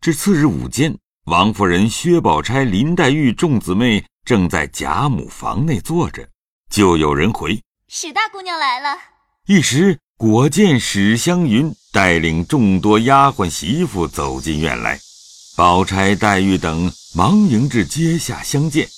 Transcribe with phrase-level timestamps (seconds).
[0.00, 6.28] 至次日午间，王夫人、薛宝钗、林黛玉众姊妹正在贾母房内坐着，
[6.70, 7.60] 就有人回
[7.90, 8.96] ：“史大姑娘来了。”
[9.46, 15.00] 一时果见史湘云带领众多丫鬟媳妇走进院来，
[15.56, 18.88] 宝钗、黛玉等忙迎至阶下相见。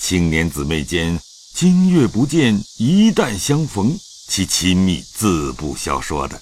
[0.00, 1.16] 青年姊妹间
[1.54, 3.96] 今月不见，一旦相逢，
[4.26, 6.40] 其亲密自不消说的。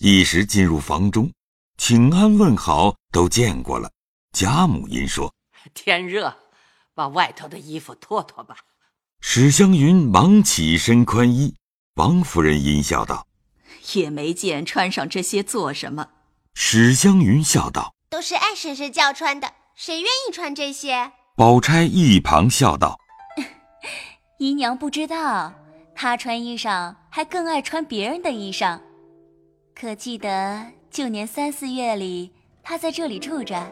[0.00, 1.30] 一时进入房中。
[1.78, 3.90] 请安问好都见过了，
[4.32, 5.32] 贾母因说
[5.72, 6.36] ：“天热，
[6.92, 8.56] 把外头的衣服脱脱吧。”
[9.22, 11.54] 史湘云忙起身宽衣。
[11.94, 13.26] 王夫人阴笑道
[13.94, 16.08] ：“也没见穿上这些做什么。”
[16.54, 22.98] 史湘云笑道：“都是艾婶婶叫穿的，谁愿意穿这些？”宝钗一旁笑道
[24.38, 25.54] ：“姨娘不知道，
[25.94, 28.80] 她穿衣裳还更爱穿别人的衣裳，
[29.74, 33.70] 可记得？”旧年三四月里，他在这里住着，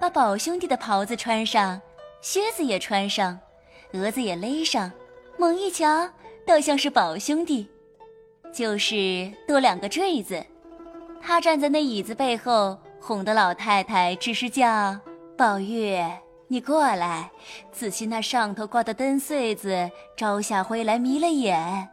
[0.00, 1.78] 把宝兄弟的袍子穿上，
[2.22, 3.38] 靴子也穿上，
[3.92, 4.90] 蛾子也勒上，
[5.36, 6.08] 猛一瞧，
[6.46, 7.68] 倒像是宝兄弟，
[8.54, 10.42] 就是多两个坠子。
[11.20, 14.98] 他站在那椅子背后，哄得老太太只是叫
[15.36, 16.02] 宝玉，
[16.48, 17.30] 你过来，
[17.70, 21.90] 仔细那上头挂的灯穗子，朝下灰来迷了眼。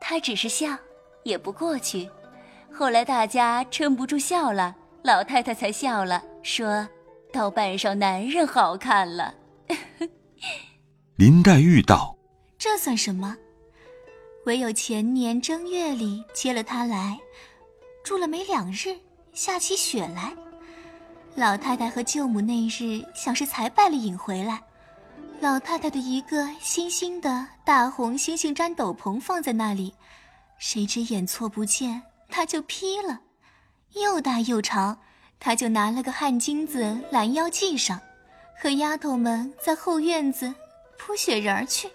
[0.00, 0.74] 他只是笑，
[1.22, 2.08] 也不过去。
[2.76, 6.88] 后来大家撑不住笑了，老太太才笑了，说
[7.32, 9.32] ：“倒扮上男人好看了。
[11.14, 12.16] ”林黛玉道
[12.58, 13.36] ：“这算什么？
[14.46, 17.16] 唯有前年正月里接了他来，
[18.02, 18.98] 住了没两日，
[19.32, 20.34] 下起雪来。
[21.36, 24.60] 老太太和舅母那日想是才拜了引回来，
[25.40, 29.94] 老太太的一个新新的大红星星毡斗篷放在那里，
[30.58, 32.02] 谁知眼错不见。”
[32.36, 33.20] 他就劈了，
[33.92, 34.98] 又大又长，
[35.38, 38.00] 他就拿了个汗巾子拦腰系上，
[38.60, 40.52] 和丫头们在后院子
[40.98, 41.88] 铺雪人去，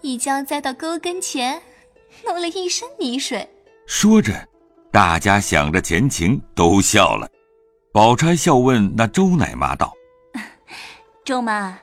[0.00, 1.62] 一跤栽到沟跟前，
[2.26, 3.48] 弄了一身泥水。
[3.86, 4.44] 说着，
[4.90, 7.28] 大家想着前情，都笑了。
[7.92, 9.92] 宝钗笑问那周奶妈道
[11.24, 11.78] ：“周妈，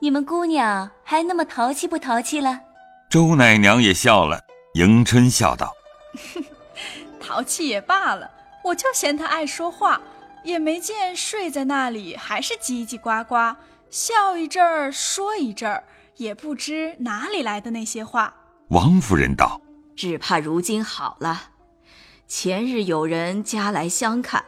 [0.00, 2.58] 你们姑娘还那么淘气不淘气了？”
[3.08, 4.40] 周奶娘也笑了。
[4.74, 5.72] 迎春笑道。
[7.28, 8.30] 淘气也罢了，
[8.64, 10.00] 我就嫌他爱说话，
[10.44, 13.54] 也没见睡在那里还是叽叽呱呱，
[13.90, 15.84] 笑一阵儿说一阵儿，
[16.16, 18.32] 也不知哪里来的那些话。
[18.68, 19.60] 王夫人道
[19.94, 21.50] ：“只怕如今好了，
[22.26, 24.42] 前日有人家来相看，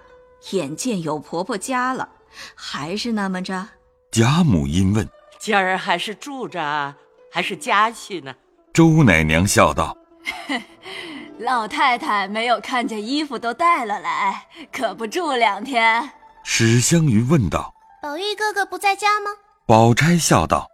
[0.53, 2.09] 眼见有婆婆家了，
[2.55, 3.69] 还是那么着。”
[4.11, 5.07] 贾母因问
[5.39, 6.95] ：“今儿还是住着，
[7.31, 8.35] 还是家去呢？”
[8.73, 9.95] 周奶娘笑道。
[11.41, 16.11] 老太太没有看见衣服都带了来，可不住两天。
[16.45, 19.31] 史湘云问道：“宝玉哥哥不在家吗？”
[19.67, 20.69] 宝钗笑道：“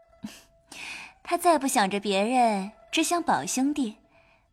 [1.22, 3.99] 他再不想着别人，只想宝兄弟，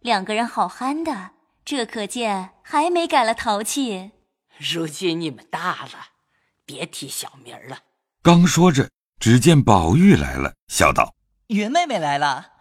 [0.01, 1.31] 两个人好憨的。
[1.65, 4.11] 这可见还没改了淘气。
[4.57, 6.09] 如今你们大了，
[6.63, 7.79] 别提小名了。”
[8.21, 11.15] 刚说着，只见宝玉来了，笑道
[11.49, 12.51] ：“云妹妹来了，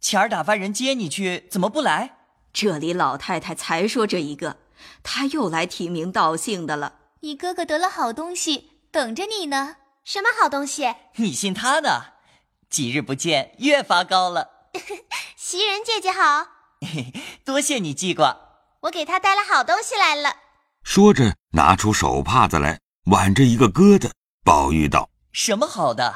[0.00, 2.18] 前儿打发人接你去，怎么不来？”
[2.52, 4.56] 这里老太太才说这一个，
[5.02, 6.94] 她又来提名道姓的了。
[7.20, 9.76] 你哥哥得了好东西，等着你呢。
[10.04, 10.94] 什么好东西？
[11.16, 12.14] 你信他的？
[12.70, 14.70] 几日不见，越发高了。
[15.36, 16.46] 袭人姐姐好，
[17.44, 18.36] 多谢你记挂。
[18.82, 20.36] 我给他带了好东西来了。
[20.82, 24.10] 说着，拿出手帕子来，挽着一个疙瘩。
[24.42, 26.14] 宝玉道：“什么好的？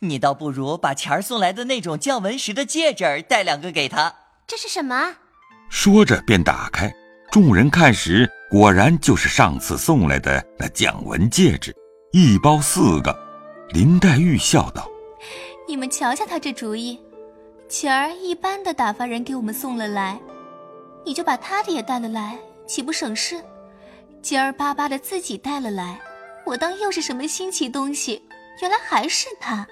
[0.00, 4.14] 你倒不如把钱儿送来的那种降文石的戒指带两个给他。
[4.46, 5.16] 这是什么？”
[5.70, 6.92] 说着便打开，
[7.30, 11.74] 众人看时，果然就是上次送来的那蒋文戒指，
[12.12, 13.16] 一包四个。
[13.70, 14.88] 林黛玉笑道
[15.68, 16.98] ：“你们瞧瞧他这主意，
[17.68, 20.18] 前儿一般的打发人给我们送了来，
[21.04, 23.42] 你就把他的也带了来，岂不省事？
[24.22, 26.00] 今儿巴巴的自己带了来，
[26.46, 28.22] 我当又是什么新奇东西，
[28.62, 29.66] 原来还是他。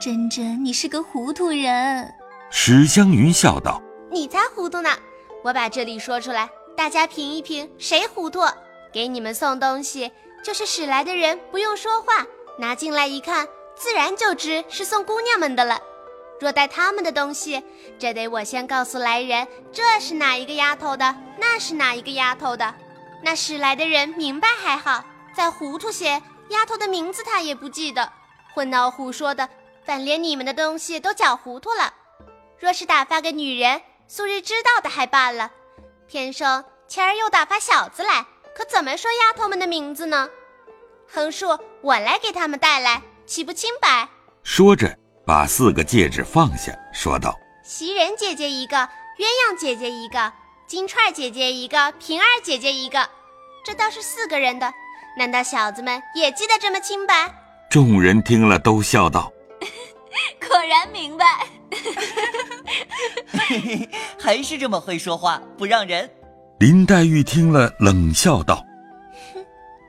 [0.00, 2.12] 真真，你是个糊涂人。”
[2.50, 3.80] 史湘云笑道。
[4.16, 4.88] 你才糊涂呢！
[5.44, 8.40] 我把这里说出来，大家评一评，谁糊涂？
[8.90, 10.10] 给你们送东西，
[10.42, 12.26] 就是使来的人不用说话，
[12.58, 15.78] 拿进来一看，自然就知是送姑娘们的了。
[16.40, 17.62] 若带他们的东西，
[17.98, 22.74] 这得我先告诉来人，这是哪一个丫头的，那是哪一个丫头的。
[23.22, 25.04] 那使来的人明白还好，
[25.34, 28.10] 再糊涂些，丫头的名字他也不记得，
[28.54, 29.46] 混闹胡说的，
[29.84, 31.92] 反连你们的东西都搅糊涂了。
[32.58, 35.50] 若是打发个女人，素日知道的还罢了，
[36.06, 38.24] 偏生前儿又打发小子来，
[38.54, 40.28] 可怎么说丫头们的名字呢？
[41.08, 44.08] 横竖我来给他们带来，岂不清白？
[44.42, 50.32] 说着，把四个戒指放下，说道：“袭人姐姐一个，鸳鸯姐姐一个，
[50.68, 53.08] 金钏姐姐一个，平儿姐姐一个，
[53.64, 54.72] 这倒是四个人的。
[55.18, 57.34] 难道小子们也记得这么清白？”
[57.68, 59.32] 众人听了都笑道
[60.48, 61.24] ：“果然明白。
[64.18, 66.10] ”还是这么会说话，不让人。
[66.58, 68.56] 林黛玉听了，冷笑道。
[69.34, 69.44] 哼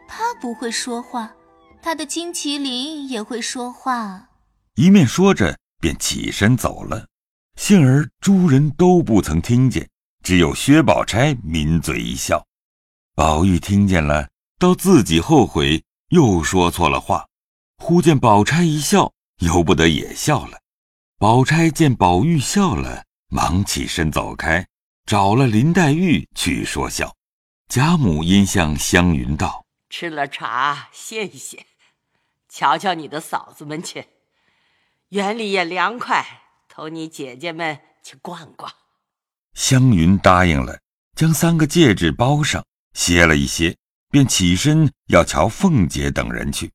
[0.07, 1.33] 他不会说话，
[1.81, 4.29] 他的金麒麟也会说话。
[4.75, 7.07] 一面说着，便起身走了。
[7.55, 9.89] 幸而诸人都不曾听见，
[10.23, 12.45] 只有薛宝钗抿嘴一笑。
[13.15, 14.29] 宝玉听见了，
[14.59, 17.25] 倒自己后悔，又说错了话。
[17.79, 20.59] 忽见宝钗一笑，由不得也笑了。
[21.17, 24.67] 宝钗见宝玉笑了，忙起身走开，
[25.05, 27.15] 找了林黛玉去说笑。
[27.67, 29.65] 贾母因向湘云道。
[29.89, 31.65] 吃了茶，歇一歇，
[32.49, 34.05] 瞧瞧你的嫂子们去，
[35.09, 36.25] 园里也凉快，
[36.67, 38.71] 同你姐姐们去逛逛。
[39.53, 40.79] 湘云答应了，
[41.15, 43.75] 将三个戒指包上，歇了一歇，
[44.09, 46.71] 便起身要瞧凤姐等人去。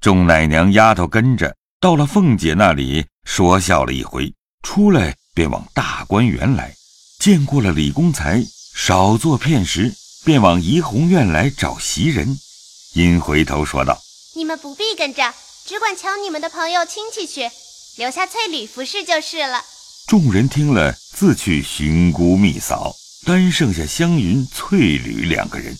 [0.00, 4.32] 众奶娘丫头跟着到了凤姐那里，说笑了一回，
[4.62, 6.76] 出来便往大观园来，
[7.18, 8.40] 见过了李公才，
[8.72, 9.92] 少坐片时。
[10.24, 12.38] 便往怡红院来找袭人，
[12.94, 14.00] 因回头说道
[14.36, 15.34] ：“你们不必跟着，
[15.66, 17.50] 只管瞧你们的朋友亲戚去，
[17.96, 19.64] 留下翠缕服侍就是了。”
[20.06, 22.94] 众人听了，自去寻姑觅嫂，
[23.26, 25.76] 单剩下湘云、翠缕两个人。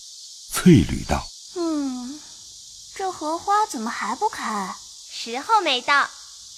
[0.52, 2.19] 翠缕道：“嗯，
[2.96, 4.75] 这荷花怎么还不开？
[5.25, 6.11] 时候没到。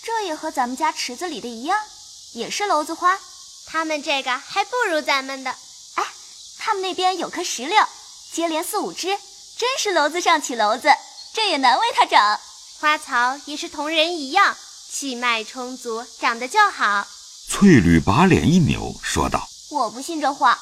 [0.03, 1.79] 这也和咱们家池子里的一样，
[2.33, 3.21] 也是娄子花。
[3.67, 5.51] 他们这个还不如咱们的。”
[5.97, 6.05] 哎
[6.59, 7.87] 他们那边有棵石榴，
[8.33, 9.19] 接连四五枝，
[9.59, 10.89] 真是篓子上起篓子，
[11.35, 12.41] 这也难为他长。
[12.81, 14.57] 花草也是同人一样，
[14.91, 17.07] 气脉充足，长得就好。
[17.51, 20.59] 翠缕把脸一扭，说道：“我不信这话。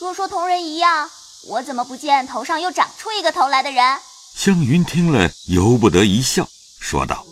[0.00, 1.08] 若说同人一样，
[1.44, 4.00] 我怎么不见头上又长出一个头来的人？”
[4.34, 6.48] 湘云听了，由不得一笑，
[6.80, 7.24] 说道：“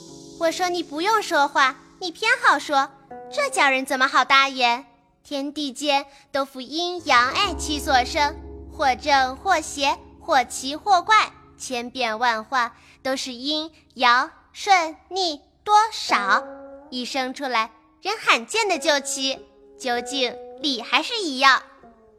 [0.46, 2.88] 我说你不用说话，你偏好说，
[3.32, 4.86] 这叫人怎么好答言？”
[5.24, 8.36] 天地间都负阴阳爱气所生，
[8.72, 16.44] 或正或邪，或奇或怪，千变万化，都是阴阳顺逆多少，
[16.90, 19.44] 一生出来人罕见的就奇。
[19.76, 21.60] 究竟理还是一样。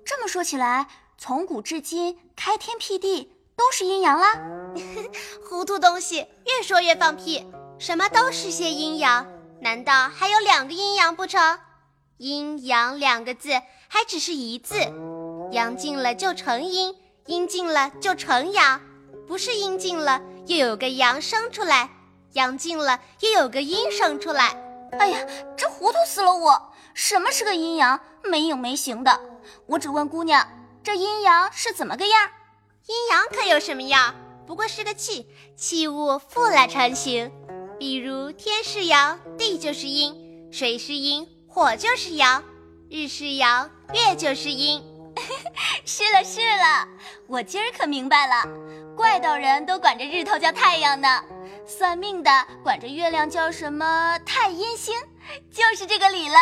[0.04, 0.88] 这么说起来，
[1.18, 4.34] 从古至今，开天辟地都是阴阳啦。
[5.50, 7.50] 糊涂东西，越说越放屁。
[7.80, 9.28] 什么都是些阴阳，
[9.62, 11.60] 难道还有两个阴阳不成？
[12.18, 13.52] 阴阳两个字
[13.88, 14.80] 还只是一字，
[15.52, 16.96] 阳尽了就成阴，
[17.28, 18.82] 阴尽了就成阳，
[19.28, 21.92] 不是阴尽了又有个阳生出来，
[22.34, 24.58] 阳尽了又有个阴生出来。
[25.00, 25.20] 哎呀，
[25.56, 26.74] 这糊涂死了我！
[26.96, 28.00] 什么是个阴阳？
[28.24, 29.20] 没影没形的。
[29.68, 30.48] 我只问姑娘，
[30.84, 32.30] 这阴阳是怎么个样？
[32.88, 34.16] 阴阳可有什么样？
[34.48, 37.32] 不过是个气，气物复来成形。
[37.80, 41.28] 比如天是阳，地就是阴，水是阴。
[41.48, 42.44] 火就是阳，
[42.90, 44.84] 日是阳，月就是阴。
[45.86, 46.88] 是了是了，
[47.28, 48.48] 我今儿可明白了，
[48.96, 51.24] 怪道人都管着日头叫太阳呢，
[51.66, 52.30] 算命的
[52.64, 54.96] 管着月亮叫什么太阴星，
[55.52, 56.36] 就是这个理了。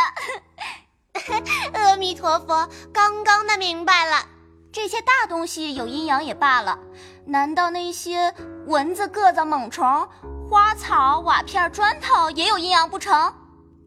[1.74, 4.28] 阿弥陀佛，刚刚的明白了。
[4.74, 6.78] 这些大东西有阴阳也罢了，
[7.26, 8.34] 难道那些
[8.68, 10.10] 蚊子、个子、猛虫、
[10.50, 13.34] 花草、瓦片、砖头也有阴阳不成？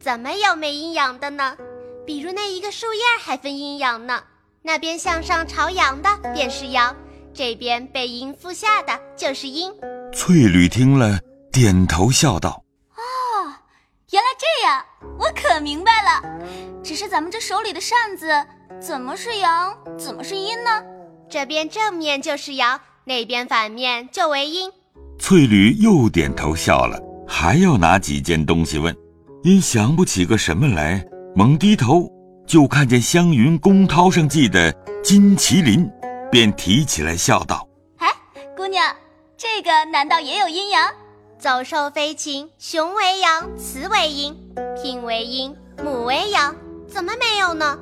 [0.01, 1.57] 怎么有没阴阳的呢？
[2.05, 4.23] 比如那一个树叶还分阴阳呢。
[4.63, 6.95] 那边向上朝阳的便是阳，
[7.33, 9.73] 这边背阴覆下的就是阴。
[10.13, 11.21] 翠缕听了，
[11.53, 12.65] 点头笑道
[12.97, 13.55] ：“哦，
[14.11, 14.85] 原来这样，
[15.19, 16.23] 我可明白了。
[16.83, 18.29] 只是咱们这手里的扇子，
[18.81, 20.83] 怎么是阳，怎么是阴呢？
[21.31, 24.73] 这边正面就是阳，那边反面就为阴。”
[25.19, 28.97] 翠缕又点头笑了，还要拿几件东西问。
[29.43, 32.11] 因想不起个什么来，猛低头，
[32.47, 34.73] 就看见湘云公涛上系的
[35.03, 35.89] 金麒麟，
[36.31, 37.67] 便提起来笑道
[37.99, 38.09] ：“哎，
[38.57, 38.95] 姑娘，
[39.37, 40.91] 这个难道也有阴阳？
[41.39, 44.37] 走兽飞禽，雄为阳，雌为阴，
[44.83, 46.55] 牝为阴，母为阳，
[46.89, 47.79] 怎么没有呢？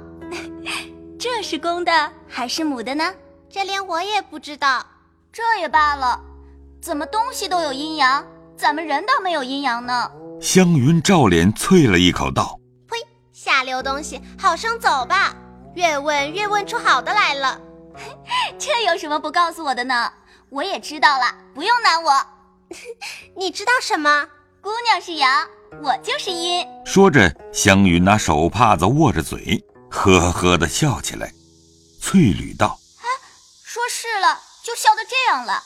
[1.19, 3.15] 这是公的还是母的呢？
[3.49, 4.85] 这连我也不知道。
[5.33, 6.21] 这也罢了，
[6.81, 8.25] 怎么东西都有阴阳，
[8.57, 12.97] 咱们人倒没有阴阳呢？”湘云照脸啐了一口，道：“呸！
[13.33, 15.35] 下流东西，好生走吧。
[15.75, 17.61] 越问越问出好的来了。
[18.59, 20.13] 这有什么不告诉我的呢？
[20.51, 22.27] 我也知道了，不用难我。
[23.37, 24.27] 你知道什么？
[24.61, 25.47] 姑娘是阳，
[25.83, 26.67] 我就是阴。
[26.85, 31.33] 说着，湘云拿手帕子握着嘴，呵呵的笑起来。
[32.01, 33.07] 翠缕道：“啊，
[33.65, 35.63] 说是了，就笑得这样了。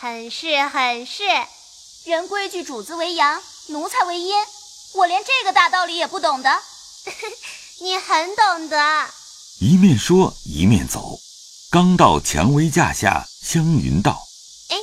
[0.00, 1.24] 很是很是，
[2.04, 4.32] 人规矩，主子为阳，奴才为阴。
[4.94, 6.62] 我连这个大道理也不懂的。
[7.82, 9.10] 你很懂得。”
[9.58, 11.18] 一面说一面走，
[11.68, 14.28] 刚到蔷薇架下，湘云道
[14.70, 14.76] ：“哎，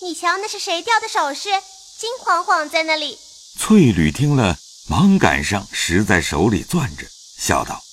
[0.00, 1.48] 你瞧，那是谁掉的首饰？”
[1.96, 3.20] 金晃晃在那里，
[3.56, 4.58] 翠缕听了，
[4.88, 7.06] 忙赶上，拾在手里攥着，
[7.38, 7.84] 笑道：“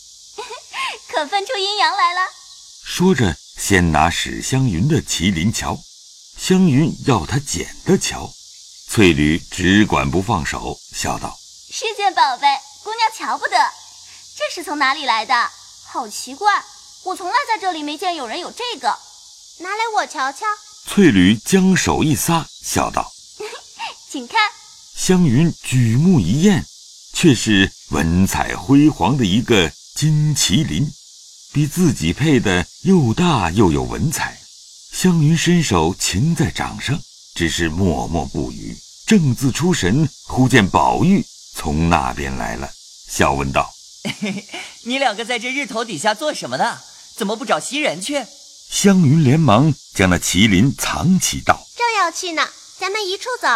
[1.08, 2.22] 可分出阴阳来了。”
[2.84, 5.78] 说着，先拿史湘云的麒麟瞧，
[6.38, 8.30] 湘云要他捡的瞧，
[8.90, 11.38] 翠缕只管不放手，笑道
[11.72, 12.48] ：“是件宝贝，
[12.84, 13.56] 姑娘瞧不得。
[14.36, 15.34] 这是从哪里来的？
[15.86, 16.64] 好奇怪，
[17.04, 18.88] 我从来在这里没见有人有这个。
[19.60, 20.46] 拿来我瞧瞧。”
[20.86, 23.14] 翠缕将手一撒，笑道。
[24.12, 24.52] 请看，
[24.96, 26.66] 湘云举目一验，
[27.14, 30.92] 却是文采辉煌的一个金麒麟，
[31.54, 34.43] 比自己配的又大又有文采。
[34.94, 36.98] 湘云伸手擒在掌上，
[37.34, 38.78] 只是默默不语。
[39.08, 42.70] 正自出神，忽见宝玉从那边来了，
[43.10, 43.74] 笑问道
[44.86, 46.80] ：“你两个在这日头底下做什么呢？
[47.18, 48.24] 怎么不找袭人去？”
[48.70, 52.48] 湘云连忙将那麒麟藏起，道：“正要去呢，
[52.80, 53.48] 咱们一处走。”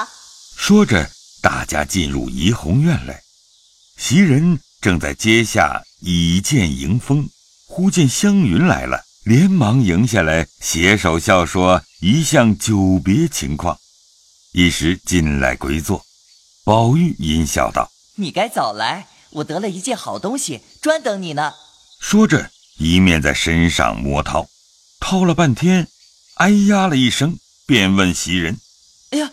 [0.58, 3.22] 说着，大家进入怡红院来。
[3.96, 7.30] 袭人正在阶下倚剑迎风，
[7.68, 13.78] 忽见湘云来了，连忙迎下来，携手笑说一向久别情况。
[14.54, 16.06] 一时进来归坐。
[16.64, 21.54] 宝玉阴笑道：“你该早来，我得了一件好东西，专等你呢。”
[22.00, 24.48] 说着，一面在身上摸掏，
[25.02, 25.90] 掏了半天，
[26.36, 28.58] 哎呀了一声，便问袭人
[29.12, 29.30] ：“哎呀！”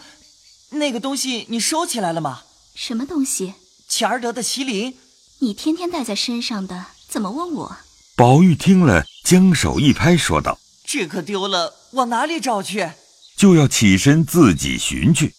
[0.71, 2.43] 那个东西你收起来了吗？
[2.75, 3.55] 什么东西？
[3.89, 4.97] 钱儿得的麒麟。
[5.39, 7.77] 你天天带在身上的，怎么问我？
[8.17, 12.91] 宝玉听了，将手一拍，说道：“这可丢了，往哪里找去？”
[13.37, 15.35] 就要起身自己寻去。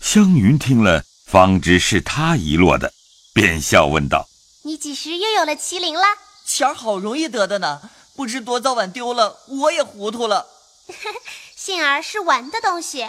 [0.00, 2.92] 湘云听了，方知是他遗落的，
[3.32, 4.28] 便笑问道
[4.64, 6.02] ：“你几时又有了麒麟了？
[6.44, 7.80] 钱儿好容易得的呢，
[8.16, 10.46] 不知多早晚丢了，我也糊涂了。
[11.54, 13.08] 幸而是玩的东西。”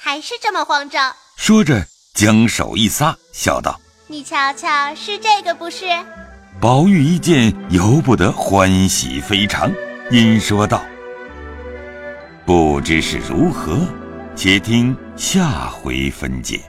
[0.00, 5.86] 还是这么慌张，说着将手一撒，笑道：“你瞧瞧，是这个不是？”
[6.60, 9.70] 宝玉一见，由不得欢喜非常，
[10.10, 10.82] 因说道
[12.44, 13.78] ：“不知是如何，
[14.34, 16.60] 且听下回分解。”